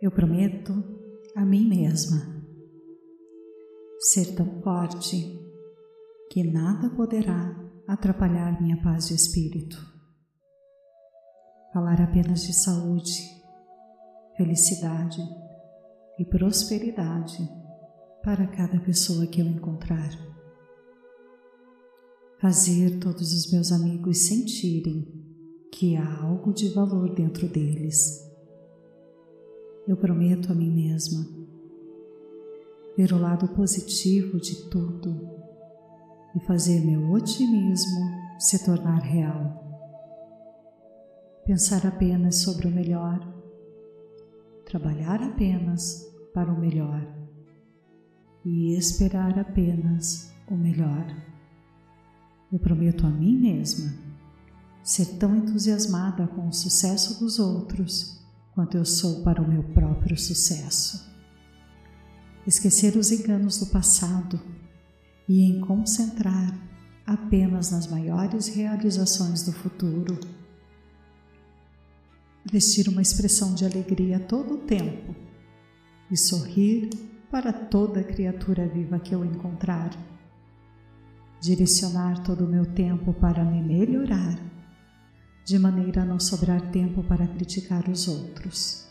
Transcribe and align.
Eu 0.00 0.12
prometo 0.12 0.72
a 1.34 1.44
mim 1.44 1.68
mesma 1.68 2.40
ser 3.98 4.36
tão 4.36 4.62
forte 4.62 5.36
que 6.30 6.44
nada 6.44 6.88
poderá 6.90 7.52
atrapalhar 7.84 8.62
minha 8.62 8.80
paz 8.80 9.08
de 9.08 9.14
espírito. 9.14 9.76
Falar 11.72 12.00
apenas 12.00 12.42
de 12.42 12.52
saúde, 12.52 13.20
felicidade 14.36 15.20
e 16.16 16.24
prosperidade 16.24 17.38
para 18.22 18.46
cada 18.46 18.78
pessoa 18.78 19.26
que 19.26 19.40
eu 19.40 19.46
encontrar. 19.46 20.10
Fazer 22.40 23.00
todos 23.00 23.32
os 23.32 23.50
meus 23.50 23.72
amigos 23.72 24.18
sentirem 24.18 25.12
que 25.72 25.96
há 25.96 26.20
algo 26.22 26.52
de 26.52 26.68
valor 26.68 27.16
dentro 27.16 27.48
deles 27.48 28.27
eu 29.88 29.96
prometo 29.96 30.52
a 30.52 30.54
mim 30.54 30.70
mesma 30.70 31.26
ver 32.94 33.10
o 33.14 33.18
lado 33.18 33.48
positivo 33.48 34.38
de 34.38 34.68
tudo 34.68 35.18
e 36.36 36.40
fazer 36.40 36.84
meu 36.84 37.10
otimismo 37.10 38.00
se 38.38 38.64
tornar 38.66 38.98
real. 38.98 39.64
Pensar 41.46 41.86
apenas 41.86 42.42
sobre 42.42 42.66
o 42.66 42.70
melhor, 42.70 43.18
trabalhar 44.66 45.22
apenas 45.22 46.06
para 46.34 46.52
o 46.52 46.60
melhor 46.60 47.02
e 48.44 48.76
esperar 48.76 49.38
apenas 49.38 50.30
o 50.50 50.54
melhor. 50.54 51.06
Eu 52.52 52.58
prometo 52.58 53.06
a 53.06 53.10
mim 53.10 53.38
mesma 53.38 53.90
ser 54.82 55.16
tão 55.16 55.34
entusiasmada 55.34 56.26
com 56.26 56.46
o 56.46 56.52
sucesso 56.52 57.18
dos 57.20 57.38
outros 57.38 58.17
quanto 58.58 58.76
eu 58.76 58.84
sou 58.84 59.22
para 59.22 59.40
o 59.40 59.46
meu 59.48 59.62
próprio 59.62 60.18
sucesso. 60.18 61.08
Esquecer 62.44 62.96
os 62.96 63.12
enganos 63.12 63.56
do 63.60 63.66
passado 63.66 64.40
e 65.28 65.42
em 65.42 65.60
concentrar 65.60 66.58
apenas 67.06 67.70
nas 67.70 67.86
maiores 67.86 68.48
realizações 68.48 69.44
do 69.44 69.52
futuro. 69.52 70.18
Vestir 72.50 72.88
uma 72.88 73.00
expressão 73.00 73.54
de 73.54 73.64
alegria 73.64 74.18
todo 74.18 74.54
o 74.54 74.58
tempo 74.58 75.14
e 76.10 76.16
sorrir 76.16 76.90
para 77.30 77.52
toda 77.52 78.02
criatura 78.02 78.66
viva 78.66 78.98
que 78.98 79.14
eu 79.14 79.24
encontrar. 79.24 79.90
Direcionar 81.40 82.24
todo 82.24 82.44
o 82.44 82.48
meu 82.48 82.66
tempo 82.66 83.12
para 83.12 83.44
me 83.44 83.62
melhorar 83.62 84.36
de 85.48 85.58
maneira 85.58 86.02
a 86.02 86.04
não 86.04 86.20
sobrar 86.20 86.70
tempo 86.70 87.02
para 87.02 87.26
criticar 87.26 87.88
os 87.88 88.06
outros. 88.06 88.86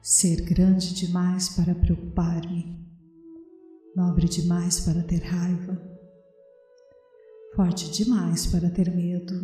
Ser 0.00 0.42
grande 0.42 0.94
demais 0.94 1.48
para 1.48 1.74
preocupar-me, 1.74 2.78
nobre 3.96 4.28
demais 4.28 4.78
para 4.78 5.02
ter 5.02 5.24
raiva, 5.24 5.76
forte 7.56 7.90
demais 7.90 8.46
para 8.46 8.70
ter 8.70 8.94
medo 8.94 9.34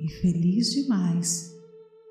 e 0.00 0.08
feliz 0.22 0.72
demais 0.72 1.54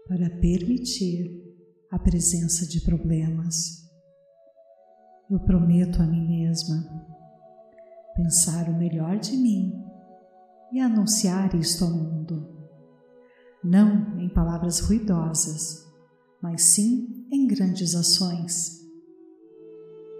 para 0.07 0.29
permitir 0.29 1.43
a 1.89 1.97
presença 1.97 2.67
de 2.67 2.81
problemas. 2.81 3.83
Eu 5.27 5.39
prometo 5.39 6.03
a 6.03 6.05
mim 6.05 6.27
mesma 6.27 6.87
pensar 8.15 8.69
o 8.69 8.77
melhor 8.77 9.17
de 9.17 9.35
mim 9.35 9.86
e 10.71 10.79
anunciar 10.79 11.55
isto 11.55 11.83
ao 11.83 11.91
mundo. 11.91 12.47
Não 13.63 14.19
em 14.19 14.29
palavras 14.29 14.79
ruidosas, 14.79 15.85
mas 16.41 16.63
sim 16.63 17.25
em 17.31 17.47
grandes 17.47 17.95
ações. 17.95 18.85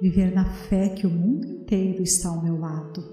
Viver 0.01 0.33
na 0.33 0.45
fé 0.45 0.89
que 0.89 1.07
o 1.07 1.09
mundo 1.09 1.47
inteiro 1.47 2.03
está 2.03 2.29
ao 2.29 2.43
meu 2.43 2.59
lado, 2.59 3.03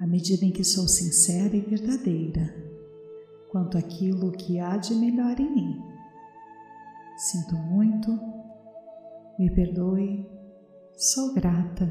à 0.00 0.06
medida 0.06 0.44
em 0.44 0.52
que 0.52 0.64
sou 0.64 0.88
sincera 0.88 1.56
e 1.56 1.60
verdadeira 1.60 2.68
quanto 3.50 3.78
àquilo 3.78 4.30
que 4.32 4.58
há 4.58 4.76
de 4.76 4.94
melhor 4.94 5.38
em 5.40 5.54
mim. 5.54 5.82
Sinto 7.16 7.56
muito, 7.56 8.10
me 9.38 9.50
perdoe, 9.50 10.26
sou 10.96 11.34
grata, 11.34 11.88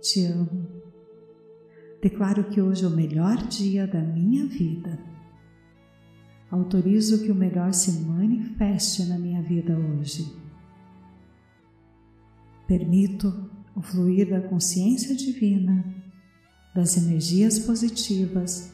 te 0.00 0.24
amo 0.26 0.83
Declaro 2.04 2.44
que 2.44 2.60
hoje 2.60 2.84
é 2.84 2.86
o 2.86 2.90
melhor 2.90 3.38
dia 3.48 3.86
da 3.86 4.02
minha 4.02 4.44
vida. 4.44 4.98
Autorizo 6.50 7.24
que 7.24 7.32
o 7.32 7.34
melhor 7.34 7.72
se 7.72 7.92
manifeste 8.02 9.06
na 9.06 9.18
minha 9.18 9.40
vida 9.40 9.74
hoje. 9.74 10.30
Permito 12.68 13.50
o 13.74 13.80
fluir 13.80 14.28
da 14.28 14.42
consciência 14.42 15.16
divina, 15.16 15.82
das 16.74 16.94
energias 16.98 17.58
positivas, 17.58 18.70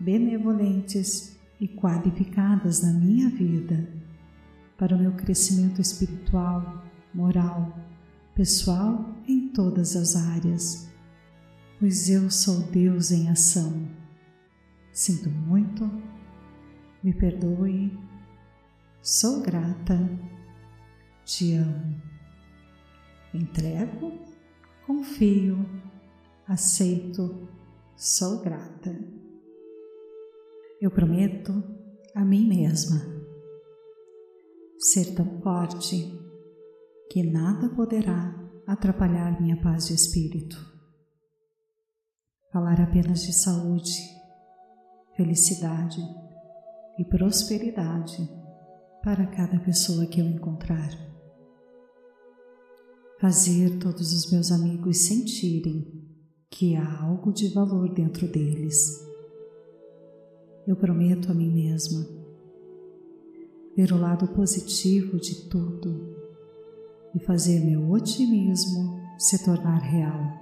benevolentes 0.00 1.38
e 1.60 1.68
qualificadas 1.68 2.82
na 2.82 2.94
minha 2.94 3.28
vida 3.28 3.92
para 4.78 4.96
o 4.96 4.98
meu 4.98 5.12
crescimento 5.12 5.82
espiritual, 5.82 6.82
moral, 7.12 7.78
pessoal 8.34 9.14
em 9.28 9.48
todas 9.48 9.94
as 9.96 10.16
áreas 10.16 10.89
pois 11.80 12.10
eu 12.10 12.30
sou 12.30 12.60
Deus 12.64 13.10
em 13.10 13.30
ação. 13.30 13.88
Sinto 14.92 15.30
muito, 15.30 15.90
me 17.02 17.14
perdoe, 17.14 17.98
sou 19.00 19.40
grata, 19.40 19.98
te 21.24 21.54
amo. 21.54 22.02
Entrego, 23.32 24.12
confio, 24.86 25.64
aceito, 26.46 27.48
sou 27.96 28.42
grata. 28.42 28.94
Eu 30.82 30.90
prometo 30.90 31.64
a 32.14 32.22
mim 32.24 32.46
mesma 32.46 33.00
ser 34.78 35.14
tão 35.14 35.40
forte 35.40 36.12
que 37.10 37.22
nada 37.22 37.70
poderá 37.70 38.34
atrapalhar 38.66 39.40
minha 39.40 39.60
paz 39.62 39.86
de 39.86 39.94
espírito 39.94 40.69
falar 42.52 42.80
apenas 42.80 43.22
de 43.22 43.32
saúde, 43.32 44.20
felicidade 45.16 46.00
e 46.98 47.04
prosperidade 47.04 48.28
para 49.02 49.26
cada 49.26 49.58
pessoa 49.60 50.06
que 50.06 50.20
eu 50.20 50.26
encontrar. 50.26 50.90
Fazer 53.20 53.78
todos 53.78 54.12
os 54.12 54.30
meus 54.32 54.50
amigos 54.50 54.98
sentirem 54.98 55.86
que 56.50 56.74
há 56.74 57.02
algo 57.02 57.32
de 57.32 57.48
valor 57.48 57.94
dentro 57.94 58.26
deles. 58.26 58.98
Eu 60.66 60.74
prometo 60.74 61.30
a 61.30 61.34
mim 61.34 61.52
mesma 61.52 62.04
ver 63.76 63.92
o 63.92 63.98
lado 63.98 64.26
positivo 64.28 65.20
de 65.20 65.48
tudo 65.48 66.16
e 67.14 67.20
fazer 67.20 67.60
meu 67.60 67.90
otimismo 67.90 69.00
se 69.18 69.44
tornar 69.44 69.78
real 69.78 70.39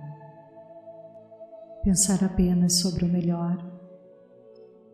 pensar 1.83 2.25
apenas 2.25 2.81
sobre 2.81 3.05
o 3.05 3.09
melhor, 3.09 3.56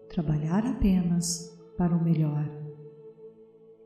trabalhar 0.09 0.67
apenas 0.67 1.53
para 1.77 1.95
o 1.95 2.03
melhor 2.03 2.49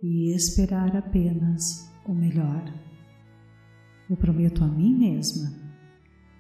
e 0.02 0.34
esperar 0.34 0.96
apenas 0.96 1.88
o 2.06 2.12
melhor. 2.12 2.64
Eu 4.08 4.16
prometo 4.16 4.64
a 4.64 4.66
mim 4.66 4.94
mesma 4.96 5.52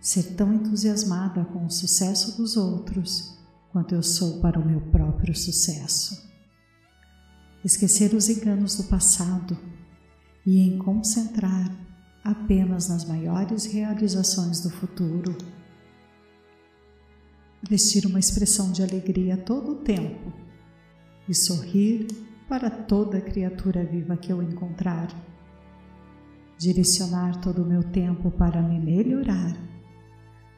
ser 0.00 0.34
tão 0.34 0.54
entusiasmada 0.54 1.44
com 1.46 1.66
o 1.66 1.70
sucesso 1.70 2.36
dos 2.36 2.56
outros 2.56 3.38
quanto 3.70 3.94
eu 3.94 4.02
sou 4.02 4.40
para 4.40 4.58
o 4.58 4.66
meu 4.66 4.80
próprio 4.80 5.34
sucesso. 5.34 6.26
Esquecer 7.64 8.14
os 8.14 8.28
enganos 8.28 8.76
do 8.76 8.84
passado 8.84 9.58
e 10.46 10.60
em 10.60 10.78
concentrar 10.78 11.70
apenas 12.24 12.88
nas 12.88 13.04
maiores 13.04 13.66
realizações 13.66 14.60
do 14.60 14.70
futuro 14.70 15.36
vestir 17.62 18.06
uma 18.06 18.18
expressão 18.18 18.70
de 18.70 18.82
alegria 18.82 19.36
todo 19.36 19.72
o 19.72 19.76
tempo 19.76 20.32
e 21.28 21.34
sorrir 21.34 22.06
para 22.48 22.70
toda 22.70 23.20
criatura 23.20 23.84
viva 23.84 24.16
que 24.16 24.32
eu 24.32 24.42
encontrar. 24.42 25.08
Direcionar 26.56 27.40
todo 27.40 27.62
o 27.62 27.66
meu 27.66 27.84
tempo 27.84 28.30
para 28.30 28.60
me 28.62 28.80
melhorar, 28.80 29.56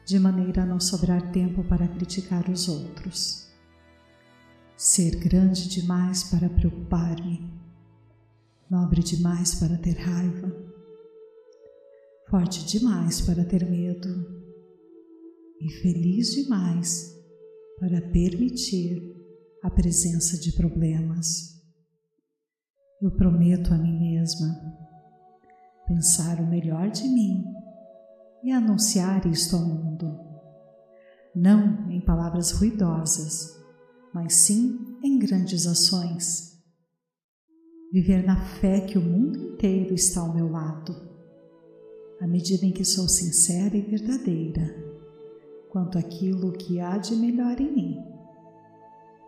de 0.05 0.17
maneira 0.17 0.63
a 0.63 0.65
não 0.65 0.79
sobrar 0.79 1.31
tempo 1.31 1.63
para 1.63 1.87
criticar 1.87 2.49
os 2.49 2.67
outros. 2.67 3.47
Ser 4.75 5.17
grande 5.17 5.69
demais 5.69 6.23
para 6.23 6.49
preocupar-me, 6.49 7.53
nobre 8.67 9.03
demais 9.03 9.53
para 9.55 9.77
ter 9.77 9.95
raiva, 9.99 10.51
forte 12.27 12.65
demais 12.65 13.21
para 13.21 13.45
ter 13.45 13.69
medo 13.69 14.40
e 15.61 15.69
feliz 15.81 16.31
demais 16.31 17.15
para 17.79 18.01
permitir 18.01 18.99
a 19.63 19.69
presença 19.69 20.39
de 20.39 20.51
problemas. 20.53 21.51
Eu 23.01 23.11
prometo 23.11 23.73
a 23.73 23.77
mim 23.77 23.99
mesma 23.99 24.79
pensar 25.87 26.39
o 26.39 26.47
melhor 26.47 26.89
de 26.89 27.03
mim 27.03 27.43
e 28.43 28.51
anunciar 28.51 29.25
isto 29.27 29.55
ao 29.55 29.61
mundo, 29.63 30.19
não 31.35 31.89
em 31.91 32.01
palavras 32.01 32.51
ruidosas, 32.51 33.55
mas 34.13 34.33
sim 34.33 34.97
em 35.03 35.19
grandes 35.19 35.67
ações. 35.67 36.51
Viver 37.91 38.25
na 38.25 38.41
fé 38.41 38.81
que 38.81 38.97
o 38.97 39.01
mundo 39.01 39.37
inteiro 39.37 39.93
está 39.93 40.21
ao 40.21 40.33
meu 40.33 40.49
lado, 40.49 40.95
à 42.19 42.27
medida 42.27 42.65
em 42.65 42.71
que 42.71 42.85
sou 42.85 43.07
sincera 43.07 43.75
e 43.75 43.81
verdadeira 43.81 44.90
quanto 45.71 45.97
àquilo 45.97 46.51
que 46.51 46.81
há 46.81 46.97
de 46.97 47.15
melhor 47.15 47.59
em 47.61 47.71
mim. 47.71 48.05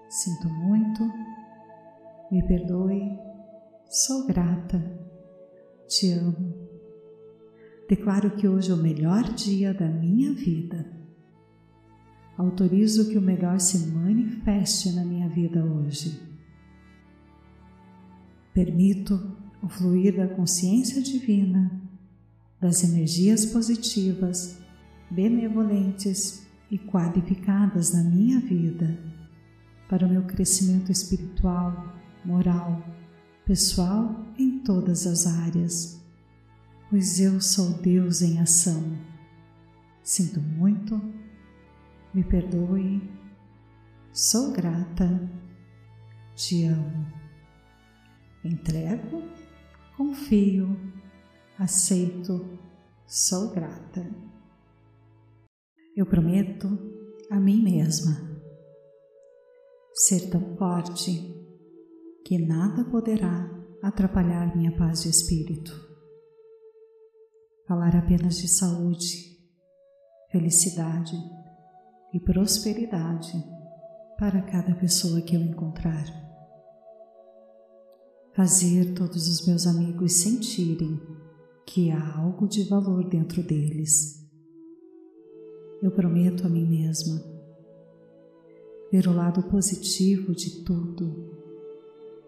Sinto 0.10 0.50
muito, 0.50 1.02
me 2.30 2.44
perdoe, 2.46 3.18
sou 3.90 4.28
grata, 4.28 4.78
te 5.88 6.12
amo. 6.12 6.54
Declaro 7.88 8.32
que 8.32 8.48
hoje 8.48 8.72
é 8.72 8.74
o 8.74 8.78
melhor 8.78 9.24
dia 9.34 9.74
da 9.74 9.88
minha 9.88 10.34
vida. 10.34 10.86
Autorizo 12.38 13.10
que 13.10 13.18
o 13.18 13.22
melhor 13.22 13.60
se 13.60 13.88
manifeste 13.88 14.92
na 14.92 15.06
minha 15.06 15.30
vida 15.30 15.64
hoje. 15.64 16.20
Permito 18.54 19.38
o 19.62 19.70
fluir 19.70 20.18
da 20.18 20.28
consciência 20.28 21.02
divina, 21.02 21.82
das 22.60 22.84
energias 22.84 23.46
positivas, 23.46 24.63
benevolentes 25.10 26.48
e 26.70 26.78
qualificadas 26.78 27.94
na 27.94 28.04
minha 28.04 28.40
vida 28.40 28.98
para 29.88 30.06
o 30.06 30.10
meu 30.10 30.24
crescimento 30.24 30.92
espiritual, 30.92 31.96
moral, 32.26 32.82
pessoal 33.46 34.26
em 34.40 34.60
todas 34.60 35.06
as 35.06 35.28
áreas, 35.28 36.02
pois 36.90 37.20
eu 37.20 37.40
sou 37.40 37.74
Deus 37.82 38.22
em 38.22 38.40
ação. 38.40 38.98
Sinto 40.02 40.40
muito, 40.40 41.00
me 42.14 42.24
perdoe, 42.24 43.10
sou 44.12 44.52
grata, 44.52 45.30
te 46.36 46.66
amo. 46.66 47.06
Entrego, 48.44 49.24
confio, 49.96 50.76
aceito, 51.58 52.60
sou 53.06 53.52
grata. 53.52 54.06
Eu 55.96 56.08
prometo 56.08 56.68
a 57.30 57.40
mim 57.40 57.62
mesma 57.62 58.42
ser 59.94 60.28
tão 60.32 60.58
forte 60.58 61.12
que 62.26 62.40
nada 62.40 62.84
poderá 62.86 63.48
atrapalhar 63.84 64.58
minha 64.58 64.76
paz 64.76 65.04
de 65.04 65.10
espírito. 65.10 65.72
Falar 67.68 67.96
apenas 67.96 68.38
de 68.38 68.48
saúde, 68.48 69.38
felicidade 70.32 71.16
e 72.12 72.20
prosperidade 72.20 73.34
para 74.18 74.42
cada 74.42 74.74
pessoa 74.74 75.22
que 75.22 75.36
eu 75.36 75.42
encontrar. 75.42 76.06
Fazer 78.36 78.96
todos 78.96 79.28
os 79.28 79.46
meus 79.46 79.68
amigos 79.68 80.14
sentirem 80.14 81.00
que 81.68 81.92
há 81.92 82.18
algo 82.18 82.48
de 82.48 82.68
valor 82.68 83.08
dentro 83.08 83.44
deles. 83.44 84.23
Eu 85.84 85.92
prometo 85.92 86.48
a 86.48 86.50
mim 86.50 86.66
mesma 86.66 87.22
ver 88.90 89.06
o 89.06 89.12
lado 89.12 89.44
positivo 89.44 90.34
de 90.34 90.64
tudo 90.64 91.38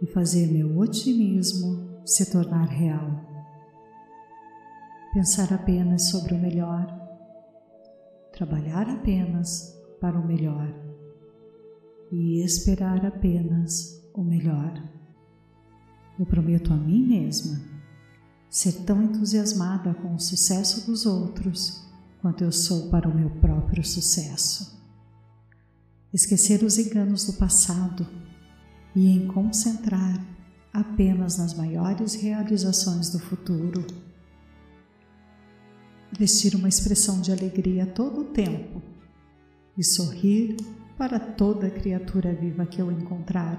e 0.02 0.06
fazer 0.08 0.48
meu 0.48 0.78
otimismo 0.78 2.02
se 2.06 2.30
tornar 2.30 2.66
real. 2.66 3.18
Pensar 5.14 5.54
apenas 5.54 6.10
sobre 6.10 6.34
o 6.34 6.38
melhor, 6.38 6.86
trabalhar 8.34 8.90
apenas 8.90 9.74
para 10.02 10.20
o 10.20 10.28
melhor 10.28 10.68
e 12.12 12.44
esperar 12.44 13.06
apenas 13.06 14.06
o 14.14 14.22
melhor. 14.22 14.84
Eu 16.20 16.26
prometo 16.26 16.74
a 16.74 16.76
mim 16.76 17.08
mesma 17.08 17.58
ser 18.50 18.84
tão 18.84 19.02
entusiasmada 19.02 19.94
com 19.94 20.14
o 20.14 20.20
sucesso 20.20 20.86
dos 20.86 21.06
outros 21.06 21.85
quanto 22.26 22.44
eu 22.44 22.52
sou 22.52 22.90
para 22.90 23.08
o 23.08 23.14
meu 23.14 23.30
próprio 23.30 23.86
sucesso 23.86 24.82
esquecer 26.12 26.64
os 26.64 26.80
enganos 26.80 27.24
do 27.28 27.34
passado 27.34 28.04
e 28.96 29.12
em 29.12 29.28
concentrar 29.28 30.26
apenas 30.74 31.38
nas 31.38 31.54
maiores 31.54 32.16
realizações 32.16 33.12
do 33.12 33.20
futuro. 33.20 33.86
Vestir 36.18 36.56
uma 36.56 36.68
expressão 36.68 37.22
de 37.22 37.32
alegria 37.32 37.86
todo 37.86 38.22
o 38.22 38.32
tempo 38.34 38.82
e 39.78 39.84
sorrir 39.84 40.58
para 40.98 41.20
toda 41.20 41.70
criatura 41.70 42.34
viva 42.34 42.66
que 42.66 42.82
eu 42.82 42.92
encontrar. 42.92 43.58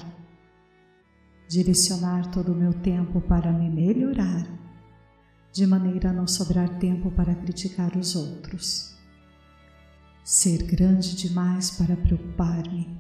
Direcionar 1.49 2.33
todo 2.33 2.51
o 2.51 2.57
meu 2.57 2.73
tempo 2.73 3.21
para 3.21 3.53
me 3.53 3.71
melhorar, 3.71 4.45
de 5.57 5.67
maneira 5.67 6.11
a 6.11 6.13
não 6.13 6.27
sobrar 6.27 6.79
tempo 6.79 7.11
para 7.11 7.35
criticar 7.35 7.97
os 7.97 8.15
outros. 8.15 8.95
Ser 10.23 10.65
grande 10.65 11.17
demais 11.17 11.71
para 11.71 11.97
preocupar-me, 11.97 12.95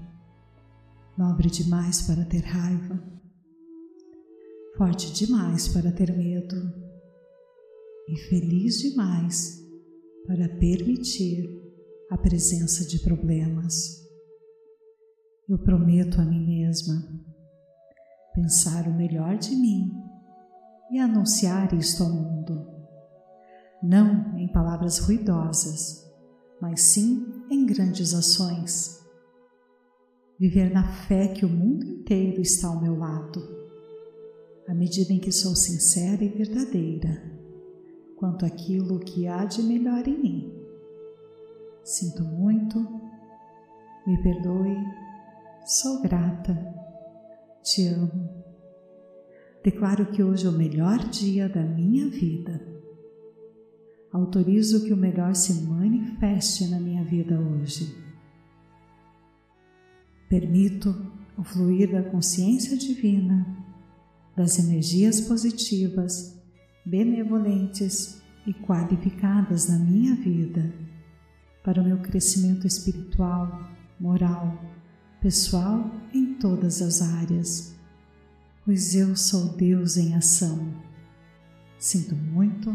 nobre 1.19 1.51
demais 1.51 2.01
para 2.01 2.25
ter 2.25 2.41
raiva, 2.41 2.99
forte 4.79 5.13
demais 5.13 5.69
para 5.69 5.93
ter 5.93 6.17
medo. 6.17 6.57
E 8.09 8.17
feliz 8.31 8.79
demais 8.79 9.63
para 10.27 10.49
permitir 10.49 11.51
a 12.11 12.17
presença 12.17 12.87
de 12.87 13.01
problemas. 13.01 14.03
Eu 15.47 15.59
prometo 15.59 16.23
a 16.23 16.25
mim 16.25 16.47
mesma 16.47 17.07
pensar 18.35 18.89
o 18.89 18.95
melhor 18.95 19.37
de 19.37 19.55
mim 19.55 20.06
e 20.91 20.99
anunciar 20.99 21.73
isto 21.75 22.03
ao 22.03 22.11
mundo, 22.11 22.67
não 23.83 24.37
em 24.39 24.49
palavras 24.49 24.99
ruidosas 24.99 26.07
mas 26.61 26.81
sim 26.81 27.45
em 27.51 27.67
grandes 27.67 28.15
ações. 28.15 29.05
Viver 30.39 30.73
na 30.73 30.85
fé 30.85 31.29
que 31.29 31.45
o 31.45 31.49
mundo 31.49 31.85
inteiro 31.87 32.41
está 32.41 32.69
ao 32.69 32.81
meu 32.81 32.99
lado, 32.99 33.41
à 34.69 34.75
medida 34.75 35.13
em 35.13 35.19
que 35.19 35.33
sou 35.33 35.55
sincera 35.55 36.23
e 36.23 36.29
verdadeira 36.29 37.35
quanto 38.17 38.47
àquilo 38.47 38.99
que 39.01 39.27
há 39.27 39.45
de 39.45 39.63
melhor 39.63 40.07
em 40.09 40.19
mim. 40.19 40.53
Sinto 41.85 42.25
muito, 42.25 42.79
me 44.07 44.23
perdoe, 44.23 44.77
sou 45.67 46.01
grata, 46.01 46.75
te 47.63 47.87
amo. 47.89 48.46
Declaro 49.67 50.07
que 50.07 50.23
hoje 50.23 50.47
é 50.47 50.49
o 50.49 50.53
melhor 50.53 50.97
dia 51.09 51.49
da 51.49 51.61
minha 51.61 52.09
vida 52.09 52.65
autorizo 54.13 54.85
que 54.85 54.93
o 54.93 54.97
melhor 54.97 55.35
se 55.35 55.55
manifeste 55.63 56.69
na 56.69 56.79
minha 56.79 57.03
vida 57.03 57.37
hoje. 57.37 57.93
Permito 60.29 60.95
o 61.37 61.43
fluir 61.43 61.91
da 61.91 62.01
consciência 62.01 62.79
divina, 62.79 63.45
das 64.37 64.57
energias 64.61 65.21
positivas, 65.21 66.41
benevolentes 66.85 68.23
e 68.47 68.55
qualificadas 68.55 69.69
na 69.69 69.81
minha 69.81 70.15
vida 70.15 70.73
para 71.65 71.83
o 71.83 71.85
meu 71.85 71.99
crescimento 71.99 72.69
espiritual, 72.69 73.69
moral, 73.99 74.63
pessoal 75.21 75.91
em 76.15 76.35
todas 76.35 76.81
as 76.81 77.03
áreas, 77.03 77.76
pois 78.67 78.97
eu 78.97 79.15
sou 79.15 79.57
Deus 79.57 79.97
em 79.97 80.17
ação. 80.17 80.75
Sinto 81.79 82.17
muito 82.17 82.75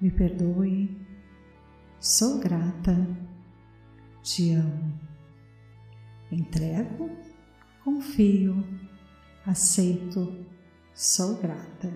me 0.00 0.08
perdoe, 0.12 0.96
sou 1.98 2.38
grata, 2.38 2.94
te 4.22 4.52
amo. 4.52 4.96
Entrego, 6.30 7.10
confio, 7.82 8.64
aceito, 9.44 10.46
sou 10.94 11.36
grata. 11.38 11.92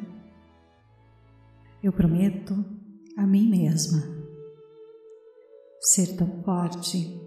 Eu 1.80 1.92
prometo 1.92 2.64
a 3.16 3.24
mim 3.24 3.48
mesma 3.48 4.02
ser 5.80 6.16
tão 6.16 6.42
forte 6.42 7.20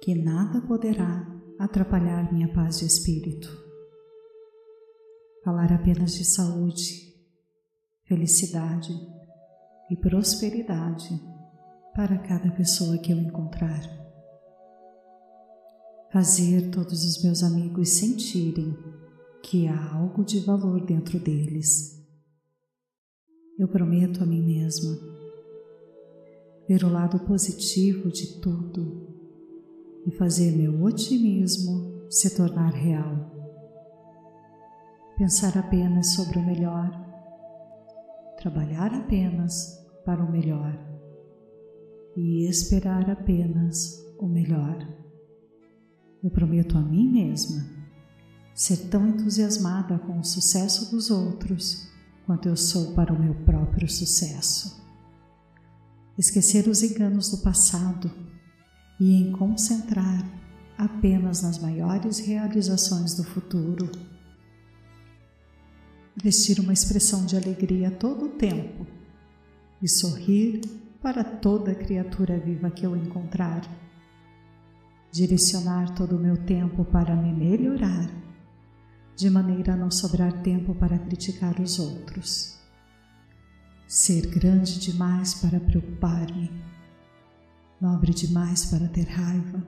que 0.00 0.14
nada 0.14 0.62
poderá 0.62 1.26
atrapalhar 1.58 2.32
minha 2.32 2.50
paz 2.52 2.78
de 2.78 2.86
espírito. 2.86 3.61
Falar 5.44 5.72
apenas 5.72 6.14
de 6.14 6.24
saúde, 6.24 7.14
felicidade, 8.04 8.92
e 9.92 9.96
prosperidade 9.96 11.20
para 11.94 12.16
cada 12.16 12.50
pessoa 12.52 12.96
que 12.96 13.12
eu 13.12 13.18
encontrar. 13.18 13.82
Fazer 16.10 16.70
todos 16.70 17.04
os 17.04 17.22
meus 17.22 17.42
amigos 17.42 17.90
sentirem 17.90 18.74
que 19.42 19.68
há 19.68 19.92
algo 19.92 20.24
de 20.24 20.40
valor 20.40 20.86
dentro 20.86 21.18
deles. 21.20 22.02
Eu 23.58 23.68
prometo 23.68 24.22
a 24.22 24.26
mim 24.26 24.40
mesma 24.40 24.98
ver 26.66 26.84
o 26.84 26.88
lado 26.88 27.18
positivo 27.26 28.10
de 28.10 28.40
tudo 28.40 29.08
e 30.06 30.10
fazer 30.12 30.52
meu 30.52 30.82
otimismo 30.82 32.06
se 32.10 32.34
tornar 32.34 32.72
real. 32.72 33.41
Pensar 35.22 35.56
apenas 35.56 36.14
sobre 36.14 36.40
o 36.40 36.44
melhor, 36.44 36.90
trabalhar 38.38 38.92
apenas 38.92 39.80
para 40.04 40.20
o 40.20 40.28
melhor 40.28 40.76
e 42.16 42.48
esperar 42.48 43.08
apenas 43.08 44.04
o 44.18 44.26
melhor. 44.26 44.84
Eu 46.24 46.28
prometo 46.28 46.76
a 46.76 46.80
mim 46.80 47.08
mesma 47.08 47.64
ser 48.52 48.88
tão 48.88 49.06
entusiasmada 49.06 49.96
com 49.96 50.18
o 50.18 50.24
sucesso 50.24 50.90
dos 50.90 51.08
outros 51.08 51.88
quanto 52.26 52.48
eu 52.48 52.56
sou 52.56 52.92
para 52.92 53.14
o 53.14 53.22
meu 53.22 53.36
próprio 53.44 53.88
sucesso. 53.88 54.84
Esquecer 56.18 56.66
os 56.66 56.82
enganos 56.82 57.30
do 57.30 57.38
passado 57.38 58.10
e 58.98 59.14
em 59.14 59.30
concentrar 59.30 60.28
apenas 60.76 61.42
nas 61.42 61.60
maiores 61.60 62.18
realizações 62.18 63.14
do 63.14 63.22
futuro. 63.22 63.88
Vestir 66.14 66.60
uma 66.60 66.74
expressão 66.74 67.24
de 67.24 67.36
alegria 67.36 67.90
todo 67.90 68.26
o 68.26 68.28
tempo 68.28 68.86
e 69.80 69.88
sorrir 69.88 70.60
para 71.00 71.24
toda 71.24 71.74
criatura 71.74 72.38
viva 72.38 72.70
que 72.70 72.84
eu 72.84 72.94
encontrar. 72.94 73.62
Direcionar 75.10 75.94
todo 75.94 76.16
o 76.16 76.20
meu 76.20 76.36
tempo 76.36 76.84
para 76.84 77.16
me 77.16 77.32
melhorar, 77.32 78.10
de 79.16 79.30
maneira 79.30 79.72
a 79.72 79.76
não 79.76 79.90
sobrar 79.90 80.42
tempo 80.42 80.74
para 80.74 80.98
criticar 80.98 81.58
os 81.58 81.78
outros. 81.78 82.58
Ser 83.88 84.26
grande 84.26 84.78
demais 84.80 85.32
para 85.34 85.58
preocupar-me, 85.60 86.50
nobre 87.80 88.12
demais 88.12 88.66
para 88.66 88.86
ter 88.86 89.08
raiva, 89.08 89.66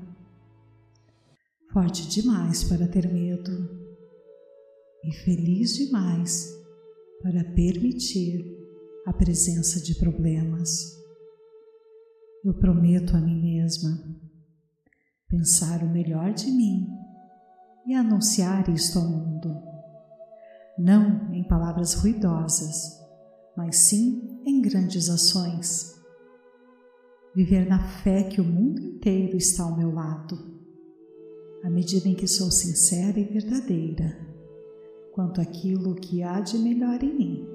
forte 1.73 2.07
demais 2.07 2.65
para 2.65 2.87
ter 2.87 3.11
medo 3.11 3.84
e 5.07 5.13
feliz 5.13 5.75
demais 5.75 6.51
para 7.23 7.45
permitir 7.53 8.45
a 9.07 9.13
presença 9.13 9.81
de 9.81 9.95
problemas. 9.97 10.69
Eu 12.45 12.55
prometo 12.55 13.17
a 13.17 13.21
mim 13.21 13.41
mesma 13.41 14.03
pensar 15.29 15.83
o 15.83 15.91
melhor 15.91 16.33
de 16.33 16.51
mim 16.51 16.87
e 17.87 17.95
anunciar 17.95 18.69
isto 18.71 18.99
ao 18.99 19.07
mundo, 19.07 19.63
não 20.79 21.33
em 21.35 21.43
palavras 21.45 21.95
ruidosas, 21.95 22.99
mas 23.57 23.77
sim 23.77 24.43
em 24.47 24.61
grandes 24.63 25.09
ações. 25.11 25.95
Viver 27.35 27.67
na 27.67 27.87
fé 28.03 28.23
que 28.23 28.41
o 28.41 28.45
mundo 28.45 28.81
inteiro 28.81 29.37
está 29.37 29.65
ao 29.65 29.77
meu 29.77 29.93
lado, 29.93 30.39
à 31.63 31.71
medida 31.71 32.09
em 32.09 32.15
que 32.15 32.27
sou 32.27 32.51
sincera 32.51 33.19
e 33.19 33.25
verdadeira 33.25 34.34
quanto 35.15 35.41
àquilo 35.41 35.95
que 35.95 36.23
há 36.23 36.41
de 36.41 36.59
melhor 36.59 37.03
em 37.03 37.15
mim 37.15 37.55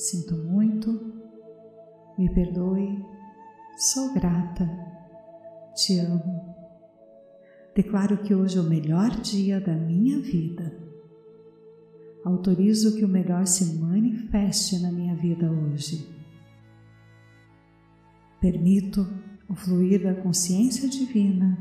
Sinto 0.00 0.34
muito, 0.34 1.12
me 2.16 2.32
perdoe, 2.32 3.04
sou 3.76 4.14
grata, 4.14 4.66
te 5.76 5.98
amo. 5.98 6.54
Declaro 7.76 8.16
que 8.22 8.34
hoje 8.34 8.56
é 8.56 8.62
o 8.62 8.64
melhor 8.64 9.10
dia 9.20 9.60
da 9.60 9.74
minha 9.74 10.18
vida. 10.18 10.74
Autorizo 12.24 12.96
que 12.96 13.04
o 13.04 13.08
melhor 13.08 13.46
se 13.46 13.76
manifeste 13.76 14.78
na 14.78 14.90
minha 14.90 15.14
vida 15.14 15.52
hoje. 15.52 16.08
Permito 18.40 19.06
o 19.50 19.54
fluir 19.54 20.02
da 20.02 20.14
consciência 20.14 20.88
divina, 20.88 21.58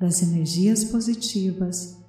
das 0.00 0.22
energias 0.22 0.84
positivas, 0.84 2.01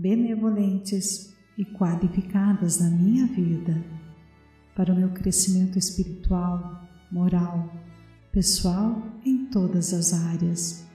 benevolentes 0.00 1.36
e 1.58 1.64
qualificadas 1.64 2.80
na 2.80 2.88
minha 2.88 3.26
vida 3.26 3.84
para 4.74 4.94
o 4.94 4.96
meu 4.96 5.10
crescimento 5.10 5.78
espiritual, 5.78 6.88
moral, 7.12 7.70
pessoal 8.32 9.02
em 9.26 9.44
todas 9.50 9.92
as 9.92 10.14
áreas, 10.14 10.88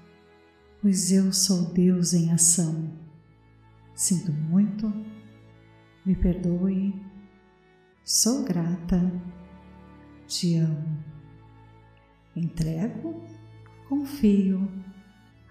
pois 0.82 1.12
eu 1.12 1.32
sou 1.32 1.72
Deus 1.72 2.16
em 2.16 2.32
ação. 2.32 2.92
Sinto 3.94 4.32
muito, 4.34 4.92
me 6.04 6.16
perdoe, 6.16 7.00
sou 8.04 8.44
grata, 8.44 9.00
te 10.26 10.56
amo. 10.58 10.98
Entrego, 12.36 13.24
confio, 13.88 14.68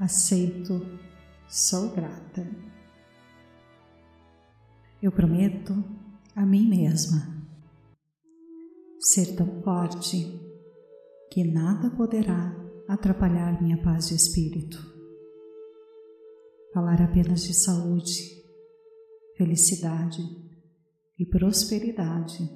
aceito, 0.01 0.99
sou 1.47 1.95
grata. 1.95 2.74
Eu 5.05 5.13
prometo 5.13 5.85
a 6.35 6.47
mim 6.47 6.67
mesma 6.67 7.47
ser 8.99 9.37
tão 9.37 9.61
forte 9.61 10.17
que 11.31 11.45
nada 11.45 11.91
poderá 11.91 12.57
atrapalhar 12.89 13.61
minha 13.61 13.77
paz 13.83 14.09
de 14.09 14.15
espírito. 14.15 14.79
Falar 16.73 17.03
apenas 17.03 17.45
de 17.45 17.53
saúde, 17.53 18.19
felicidade 19.37 20.23
e 21.19 21.27
prosperidade 21.27 22.51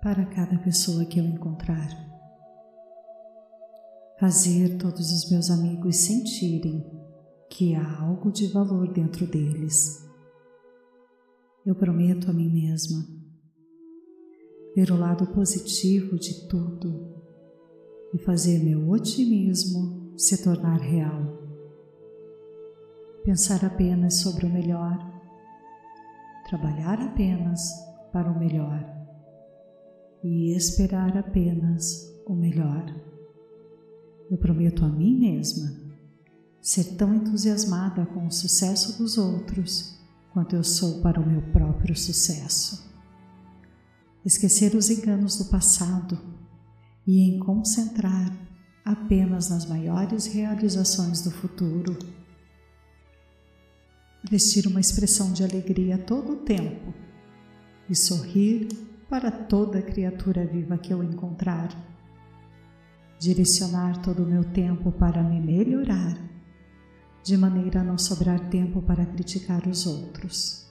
para 0.00 0.24
cada 0.26 0.58
pessoa 0.58 1.04
que 1.04 1.18
eu 1.18 1.24
encontrar. 1.24 1.88
Fazer 4.20 4.78
todos 4.78 5.10
os 5.10 5.28
meus 5.32 5.50
amigos 5.50 5.96
sentirem 5.96 6.88
que 7.50 7.74
há 7.74 8.02
algo 8.02 8.30
de 8.30 8.46
valor 8.52 8.92
dentro 8.92 9.26
deles. 9.26 10.11
Eu 11.64 11.76
prometo 11.76 12.28
a 12.28 12.32
mim 12.32 12.50
mesma 12.50 13.06
ver 14.74 14.90
o 14.90 14.98
lado 14.98 15.28
positivo 15.28 16.18
de 16.18 16.48
tudo 16.48 17.22
e 18.12 18.18
fazer 18.18 18.58
meu 18.58 18.90
otimismo 18.90 20.12
se 20.18 20.42
tornar 20.42 20.80
real. 20.80 21.40
Pensar 23.24 23.64
apenas 23.64 24.22
sobre 24.22 24.44
o 24.46 24.52
melhor, 24.52 24.98
trabalhar 26.48 27.00
apenas 27.00 27.70
para 28.12 28.28
o 28.28 28.38
melhor 28.40 28.84
e 30.24 30.56
esperar 30.56 31.16
apenas 31.16 32.12
o 32.26 32.34
melhor. 32.34 32.84
Eu 34.28 34.36
prometo 34.36 34.84
a 34.84 34.88
mim 34.88 35.16
mesma 35.16 35.80
ser 36.60 36.96
tão 36.96 37.14
entusiasmada 37.14 38.04
com 38.06 38.26
o 38.26 38.32
sucesso 38.32 39.00
dos 39.00 39.16
outros 39.16 40.01
quanto 40.32 40.56
eu 40.56 40.64
sou 40.64 41.00
para 41.00 41.20
o 41.20 41.26
meu 41.26 41.42
próprio 41.52 41.96
sucesso 41.96 42.92
esquecer 44.24 44.74
os 44.74 44.88
enganos 44.88 45.36
do 45.36 45.46
passado 45.46 46.18
e 47.06 47.20
em 47.20 47.38
concentrar 47.38 48.32
apenas 48.84 49.50
nas 49.50 49.66
maiores 49.66 50.26
realizações 50.26 51.22
do 51.22 51.30
futuro. 51.30 51.98
Vestir 54.28 54.66
uma 54.66 54.80
expressão 54.80 55.32
de 55.32 55.42
alegria 55.42 55.98
todo 55.98 56.34
o 56.34 56.36
tempo 56.36 56.94
e 57.88 57.96
sorrir 57.96 58.68
para 59.08 59.30
toda 59.30 59.82
criatura 59.82 60.46
viva 60.46 60.78
que 60.78 60.92
eu 60.92 61.02
encontrar. 61.02 61.68
Direcionar 63.18 64.00
todo 64.02 64.22
o 64.22 64.26
meu 64.26 64.44
tempo 64.44 64.92
para 64.92 65.22
me 65.22 65.40
melhorar, 65.40 66.16
de 67.22 67.36
maneira 67.36 67.80
a 67.80 67.84
não 67.84 67.96
sobrar 67.96 68.50
tempo 68.50 68.82
para 68.82 69.06
criticar 69.06 69.66
os 69.68 69.86
outros. 69.86 70.66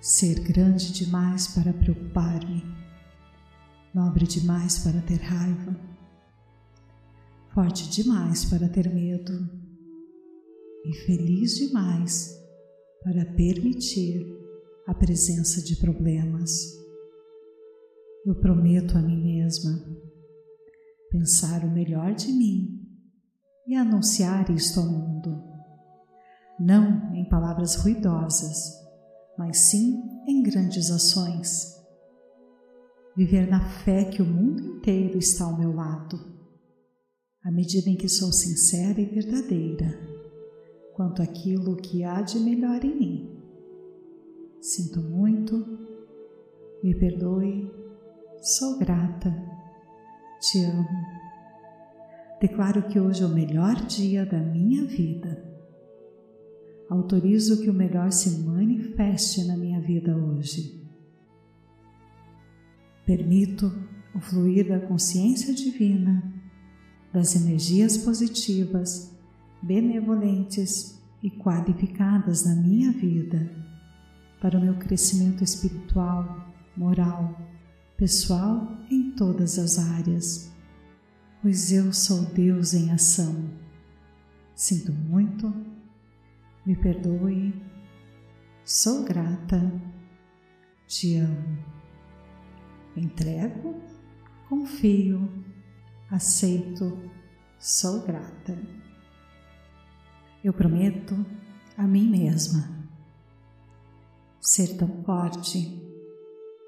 Ser 0.00 0.40
grande 0.40 0.92
demais 0.92 1.48
para 1.48 1.72
preocupar-me, 1.72 2.64
nobre 3.94 4.26
demais 4.26 4.78
para 4.78 5.02
ter 5.02 5.20
raiva, 5.20 5.76
forte 7.52 7.90
demais 7.90 8.44
para 8.44 8.68
ter 8.68 8.92
medo. 8.92 9.58
E 10.84 10.94
feliz 11.04 11.56
demais 11.56 12.34
para 13.02 13.26
permitir 13.34 14.24
a 14.86 14.94
presença 14.94 15.60
de 15.62 15.76
problemas. 15.76 16.50
Eu 18.24 18.34
prometo 18.36 18.96
a 18.96 19.02
mim 19.02 19.22
mesma 19.22 19.84
pensar 21.10 21.64
o 21.64 21.70
melhor 21.70 22.14
de 22.14 22.28
mim 22.28 22.77
e 23.68 23.76
anunciar 23.76 24.50
isto 24.50 24.80
ao 24.80 24.86
mundo, 24.86 25.42
não 26.58 27.14
em 27.14 27.28
palavras 27.28 27.76
ruidosas 27.76 28.78
mas 29.38 29.56
sim 29.56 30.02
em 30.26 30.42
grandes 30.42 30.90
ações. 30.90 31.78
Viver 33.16 33.48
na 33.48 33.60
fé 33.60 34.04
que 34.04 34.20
o 34.20 34.26
mundo 34.26 34.60
inteiro 34.60 35.16
está 35.16 35.44
ao 35.44 35.56
meu 35.56 35.72
lado, 35.72 36.18
à 37.44 37.50
medida 37.50 37.88
em 37.88 37.96
que 37.96 38.08
sou 38.08 38.32
sincera 38.32 39.00
e 39.00 39.06
verdadeira 39.06 40.18
quanto 40.94 41.22
àquilo 41.22 41.76
que 41.76 42.02
há 42.02 42.20
de 42.20 42.40
melhor 42.40 42.84
em 42.84 42.98
mim. 42.98 43.42
Sinto 44.60 45.00
muito, 45.00 45.64
me 46.82 46.92
perdoe, 46.98 47.70
sou 48.40 48.76
grata, 48.78 49.30
te 50.40 50.64
amo. 50.64 51.27
Declaro 52.40 52.82
que 52.82 53.00
hoje 53.00 53.22
é 53.22 53.26
o 53.26 53.34
melhor 53.34 53.74
dia 53.86 54.24
da 54.24 54.38
minha 54.38 54.84
vida. 54.84 55.44
Autorizo 56.88 57.60
que 57.60 57.68
o 57.68 57.74
melhor 57.74 58.12
se 58.12 58.38
manifeste 58.38 59.44
na 59.44 59.56
minha 59.56 59.80
vida 59.80 60.16
hoje. 60.16 60.80
Permito 63.04 63.72
o 64.14 64.20
fluir 64.20 64.68
da 64.68 64.78
consciência 64.78 65.52
divina, 65.52 66.32
das 67.12 67.34
energias 67.34 67.98
positivas, 67.98 69.16
benevolentes 69.60 71.02
e 71.22 71.30
qualificadas 71.30 72.44
na 72.44 72.54
minha 72.54 72.92
vida, 72.92 73.50
para 74.40 74.56
o 74.56 74.60
meu 74.60 74.74
crescimento 74.74 75.42
espiritual, 75.42 76.52
moral, 76.76 77.36
pessoal 77.96 78.78
em 78.88 79.10
todas 79.12 79.58
as 79.58 79.78
áreas, 79.78 80.52
pois 81.42 81.72
eu 81.72 81.92
sou 81.92 82.22
Deus 82.26 82.74
em 82.74 82.90
ação. 82.90 83.50
Sinto 84.54 84.92
muito, 84.92 85.52
me 86.66 86.76
perdoe, 86.76 87.54
sou 88.64 89.04
grata, 89.04 89.72
te 90.86 91.16
amo. 91.18 91.58
Entrego, 92.96 93.80
confio, 94.48 95.28
aceito, 96.10 96.98
sou 97.58 98.02
grata. 98.04 98.58
Eu 100.42 100.52
prometo 100.52 101.24
a 101.76 101.86
mim 101.86 102.08
mesma 102.08 102.78
ser 104.40 104.76
tão 104.76 105.02
forte 105.04 105.80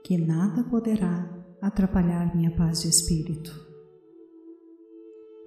que 0.04 0.18
nada 0.18 0.62
poderá 0.64 1.28
atrapalhar 1.62 2.34
minha 2.34 2.50
paz 2.50 2.82
de 2.82 2.88
espírito. 2.88 3.69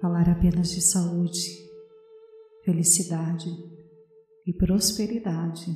Falar 0.04 0.28
apenas 0.28 0.70
de 0.70 0.82
saúde, 0.82 1.48
felicidade 2.62 3.48
e 4.46 4.52
prosperidade 4.52 5.74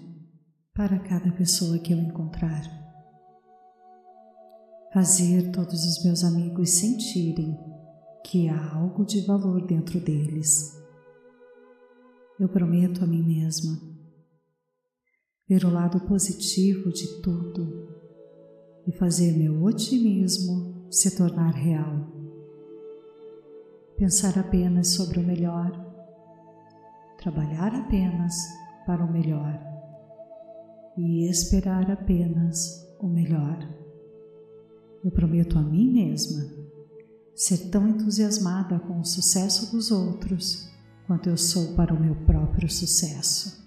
para 0.74 0.98
cada 0.98 1.32
pessoa 1.32 1.78
que 1.78 1.94
eu 1.94 1.98
encontrar 1.98 2.62
fazer 4.92 5.50
todos 5.50 5.82
os 5.82 6.04
meus 6.04 6.24
amigos 6.24 6.68
sentirem 6.72 7.58
que 8.22 8.50
há 8.50 8.74
algo 8.74 9.06
de 9.06 9.24
valor 9.24 9.66
dentro 9.66 9.98
deles. 9.98 10.78
Eu 12.38 12.50
prometo 12.50 13.04
a 13.04 13.06
mim 13.06 13.22
mesma 13.22 13.80
ver 15.48 15.64
o 15.64 15.70
lado 15.70 16.06
positivo 16.06 16.92
de 16.92 17.22
tudo 17.22 17.88
e 18.86 18.92
fazer 18.92 19.32
meu 19.38 19.62
otimismo 19.62 20.86
se 20.92 21.16
tornar 21.16 21.54
real. 21.54 22.17
Pensar 23.98 24.38
apenas 24.38 24.90
sobre 24.90 25.18
o 25.18 25.26
melhor, 25.26 25.72
trabalhar 27.18 27.74
apenas 27.74 28.32
para 28.86 29.04
o 29.04 29.12
melhor 29.12 29.60
e 30.96 31.28
esperar 31.28 31.90
apenas 31.90 32.88
o 33.00 33.08
melhor. 33.08 33.58
Eu 35.04 35.10
prometo 35.10 35.58
a 35.58 35.62
mim 35.62 35.92
mesma 35.92 36.48
ser 37.34 37.70
tão 37.70 37.88
entusiasmada 37.88 38.78
com 38.78 39.00
o 39.00 39.04
sucesso 39.04 39.74
dos 39.74 39.90
outros 39.90 40.70
quanto 41.08 41.28
eu 41.28 41.36
sou 41.36 41.74
para 41.74 41.92
o 41.92 42.00
meu 42.00 42.14
próprio 42.24 42.70
sucesso. 42.70 43.66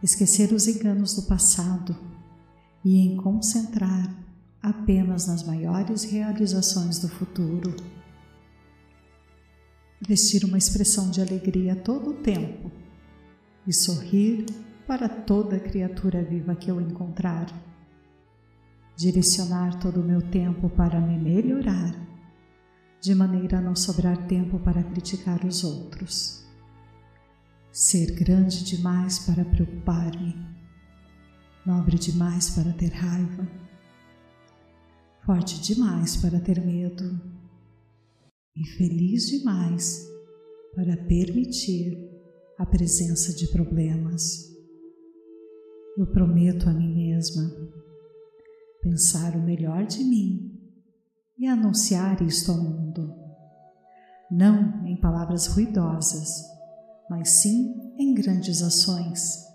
Esquecer 0.00 0.52
os 0.52 0.68
enganos 0.68 1.16
do 1.16 1.22
passado 1.22 1.96
e 2.84 2.98
em 2.98 3.16
concentrar 3.16 4.14
apenas 4.62 5.26
nas 5.26 5.42
maiores 5.42 6.04
realizações 6.04 7.00
do 7.00 7.08
futuro. 7.08 7.74
Vestir 10.06 10.44
uma 10.44 10.58
expressão 10.58 11.10
de 11.10 11.20
alegria 11.20 11.76
todo 11.76 12.10
o 12.10 12.14
tempo 12.14 12.70
e 13.66 13.72
sorrir 13.72 14.46
para 14.86 15.08
toda 15.08 15.60
criatura 15.60 16.22
viva 16.22 16.54
que 16.56 16.70
eu 16.70 16.80
encontrar 16.80 17.46
direcionar 18.96 19.78
todo 19.80 20.00
o 20.00 20.04
meu 20.04 20.22
tempo 20.22 20.68
para 20.70 21.00
me 21.00 21.18
melhorar, 21.18 21.94
de 23.00 23.14
maneira 23.14 23.58
a 23.58 23.60
não 23.60 23.74
sobrar 23.74 24.16
tempo 24.26 24.58
para 24.58 24.82
criticar 24.82 25.44
os 25.44 25.64
outros. 25.64 26.46
Ser 27.72 28.12
grande 28.12 28.64
demais 28.64 29.18
para 29.20 29.44
preocupar-me, 29.44 30.36
nobre 31.64 31.98
demais 31.98 32.50
para 32.50 32.72
ter 32.72 32.92
raiva, 32.92 33.48
forte 35.24 35.60
demais 35.60 36.16
para 36.16 36.38
ter 36.38 36.60
medo 36.60 37.18
e 38.56 38.66
feliz 38.76 39.26
demais 39.28 40.06
para 40.74 40.96
permitir 41.06 42.10
a 42.58 42.66
presença 42.66 43.34
de 43.34 43.48
problemas. 43.48 44.50
Eu 45.96 46.06
prometo 46.06 46.68
a 46.68 46.72
mim 46.72 46.94
mesma 46.94 47.42
pensar 48.82 49.36
o 49.36 49.42
melhor 49.42 49.86
de 49.86 50.02
mim 50.04 50.58
e 51.38 51.46
anunciar 51.46 52.22
isto 52.22 52.50
ao 52.50 52.58
mundo. 52.58 53.14
Não 54.30 54.86
em 54.86 54.98
palavras 55.00 55.46
ruidosas, 55.46 56.42
mas 57.08 57.28
sim 57.28 57.94
em 57.98 58.14
grandes 58.14 58.62
ações. 58.62 59.46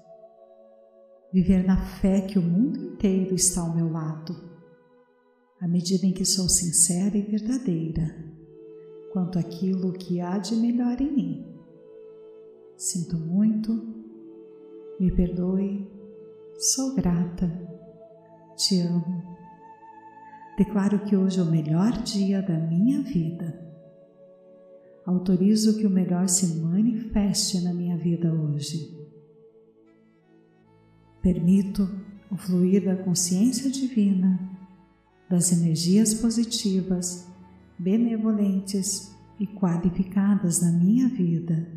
Viver 1.34 1.66
na 1.66 1.78
fé 2.00 2.22
que 2.22 2.40
o 2.40 2.42
mundo 2.42 2.94
inteiro 2.94 3.36
está 3.36 3.62
ao 3.62 3.76
meu 3.76 3.90
lado, 3.92 4.36
à 5.60 5.68
medida 5.68 6.06
em 6.06 6.14
que 6.14 6.24
sou 6.24 6.48
sincera 6.48 7.18
e 7.18 7.24
verdadeira 7.24 8.27
quanto 9.12 9.40
àquilo 9.40 9.94
que 9.94 10.22
há 10.22 10.38
de 10.38 10.56
melhor 10.56 11.00
em 11.02 11.12
mim. 11.12 11.46
Sinto 12.76 13.18
muito, 13.18 13.74
me 15.00 15.12
perdoe, 15.12 15.90
sou 16.58 16.96
grata 16.96 17.68
te 18.58 18.82
amo. 18.82 19.38
Declaro 20.58 21.00
que 21.06 21.16
hoje 21.16 21.40
é 21.40 21.44
o 21.44 21.46
melhor 21.46 22.02
dia 22.02 22.42
da 22.42 22.58
minha 22.58 23.04
vida. 23.04 23.64
Autorizo 25.06 25.78
que 25.78 25.86
o 25.86 25.90
melhor 25.90 26.28
se 26.28 26.56
manifeste 26.56 27.62
na 27.62 27.72
minha 27.72 27.96
vida 27.96 28.34
hoje. 28.34 28.98
Permito 31.22 31.88
o 32.32 32.36
fluir 32.36 32.84
da 32.84 32.96
consciência 32.96 33.70
divina, 33.70 34.40
das 35.30 35.52
energias 35.52 36.16
positivas, 36.16 37.27
benevolentes 37.78 39.16
e 39.40 39.46
qualificadas 39.46 40.62
na 40.62 40.72
minha 40.72 41.08
vida 41.08 41.72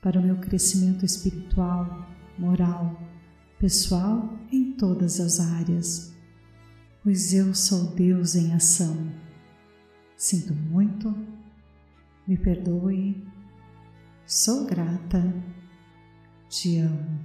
para 0.00 0.18
o 0.18 0.22
meu 0.22 0.36
crescimento 0.38 1.04
espiritual, 1.04 2.08
moral, 2.36 3.00
pessoal 3.58 4.36
em 4.50 4.72
todas 4.72 5.20
as 5.20 5.38
áreas, 5.38 6.12
pois 7.02 7.32
eu 7.32 7.54
sou 7.54 7.94
Deus 7.94 8.34
em 8.34 8.52
ação. 8.52 9.12
Sinto 10.16 10.54
muito, 10.54 11.14
me 12.26 12.36
perdoe, 12.36 13.24
sou 14.26 14.66
grata, 14.66 15.32
te 16.48 16.78
amo. 16.78 17.24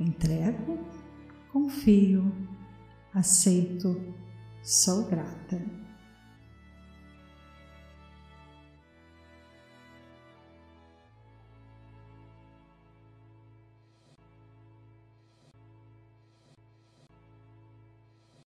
Entrego, 0.00 0.78
confio, 1.52 2.32
aceito, 3.12 4.14
sou 4.62 5.04
grata. 5.04 5.83